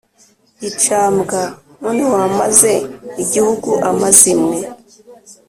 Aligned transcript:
gicambwa 0.61 1.39
none 1.81 2.03
wamaze 2.13 2.73
igihugu 3.23 3.71
amazimwe 3.89 4.57